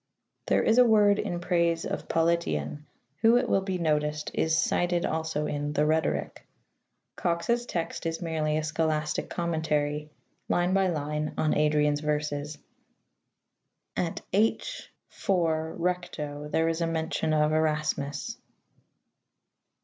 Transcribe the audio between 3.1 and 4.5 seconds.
who, it will be noticed,